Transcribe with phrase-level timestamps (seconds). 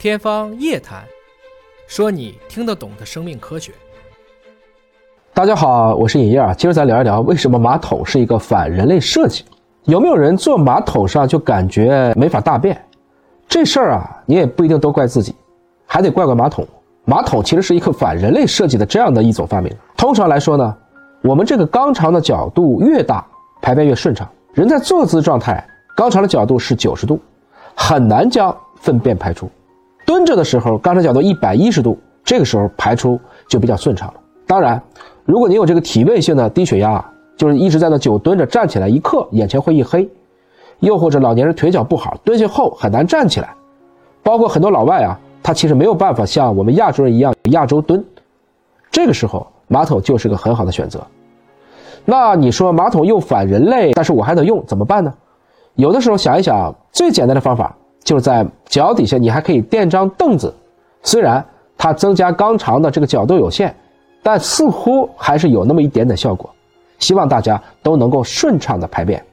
[0.00, 1.02] 天方夜谭，
[1.86, 3.70] 说你听得懂的生命科学。
[5.34, 9.44] 大家好，我是尹烨，今儿咱聊一聊为什么马桶是一个反人类设计。
[9.84, 12.82] 有没有人坐马桶上就感觉没法大便？
[13.46, 15.34] 这事儿啊，你也不一定都怪自己，
[15.84, 16.66] 还得怪怪马桶。
[17.04, 19.70] 马桶其实是一个反人类设计的这样的一种发明。
[19.98, 20.74] 通常来说呢，
[21.20, 23.22] 我们这个肛肠的角度越大，
[23.60, 24.26] 排便越顺畅。
[24.54, 25.62] 人在坐姿状态，
[25.94, 27.20] 肛肠的角度是九十度，
[27.74, 29.50] 很难将粪便排出。
[30.10, 33.16] 蹲着的时候，肛肠角度一百一十度，这个时候排出
[33.48, 34.14] 就比较顺畅了。
[34.44, 34.82] 当然，
[35.24, 37.00] 如果你有这个体位性的低血压，
[37.36, 40.04] 就是一直在那久蹲着，站起来一刻眼前会一黑；
[40.80, 43.54] 又或者老年人腿脚不好，蹲下后很难站起来。
[44.24, 48.04] 包括很多老外啊，他其实没有办法像我们亚洲人一样亚洲蹲。
[48.90, 51.00] 这个时候，马桶就是个很好的选择。
[52.04, 55.14] 那你说马桶又反人类，但是我还得用，怎么办呢？
[55.76, 57.76] 有的时候想一想，最简单的方法。
[58.02, 60.52] 就是在脚底下，你还可以垫张凳子，
[61.02, 61.44] 虽然
[61.76, 63.74] 它增加肛肠的这个角度有限，
[64.22, 66.48] 但似乎还是有那么一点点效果。
[66.98, 69.24] 希望大家都能够顺畅的排便。